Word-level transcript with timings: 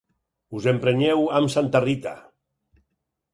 Us 0.59 0.67
emprenyeu 0.71 1.21
amb 1.41 1.53
santa 1.57 1.83
Rita. 1.85 2.15